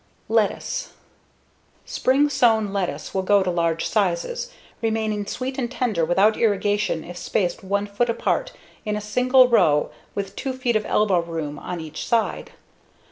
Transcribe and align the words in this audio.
Lettuce 0.29 0.93
Spring 1.85 2.27
sown 2.27 2.73
lettuce 2.73 3.13
will 3.13 3.21
go 3.21 3.43
to 3.43 3.51
large 3.51 3.85
sizes, 3.87 4.51
remaining 4.81 5.27
sweet 5.27 5.59
and 5.59 5.69
tender 5.69 6.03
without 6.03 6.35
irrigation 6.37 7.03
if 7.03 7.17
spaced 7.17 7.63
1 7.63 7.85
foot 7.85 8.09
apart 8.09 8.51
in 8.83 8.95
a 8.95 8.99
single 8.99 9.47
row 9.47 9.91
with 10.15 10.35
2 10.35 10.53
feet 10.53 10.75
of 10.75 10.87
elbow 10.87 11.19
room 11.21 11.59
on 11.59 11.79
each 11.79 12.03
side. 12.07 12.49